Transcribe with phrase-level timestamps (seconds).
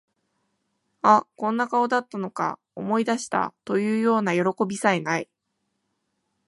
[1.03, 5.29] あ、こんな顔だったのか、思い出した、というようなよろこびさえ無い